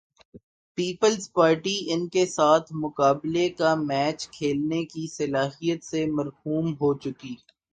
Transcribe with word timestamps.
Peoples 0.77 1.23
Party 1.33 1.75
ان 1.87 2.07
کے 2.09 2.25
ساتھ 2.27 2.71
مقابلے 2.75 3.47
کا 3.49 3.73
میچ 3.81 4.27
کھیلنے 4.29 4.83
کی 4.85 5.07
صلاحیت 5.09 5.83
سے 5.83 6.05
محروم 6.11 6.73
ہو 6.73 6.93
چکی۔ 6.99 7.35